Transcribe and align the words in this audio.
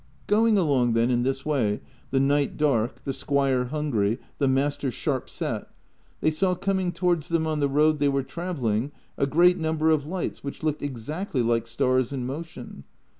Going 0.25 0.57
along, 0.57 0.93
then, 0.93 1.11
in 1.11 1.21
this 1.21 1.45
way, 1.45 1.79
the 2.09 2.19
night 2.19 2.57
dark, 2.57 3.03
the 3.03 3.13
squire 3.13 3.65
hungry, 3.65 4.17
the 4.39 4.47
master 4.47 4.89
sharp 4.89 5.29
set, 5.29 5.69
they 6.21 6.31
saw 6.31 6.55
coming 6.55 6.91
towards 6.91 7.29
them 7.29 7.45
on 7.45 7.59
the 7.59 7.69
road 7.69 7.99
they 7.99 8.09
were 8.09 8.23
travelling 8.23 8.91
a 9.15 9.27
great 9.27 9.59
number 9.59 9.91
of 9.91 10.07
lights 10.07 10.39
Avhich 10.41 10.63
looked 10.63 10.81
exactly 10.81 11.43
like 11.43 11.67
stars 11.67 12.11
in 12.11 12.25
motion. 12.25 12.83